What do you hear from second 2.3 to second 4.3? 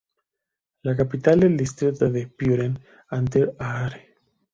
Büren an der Aare.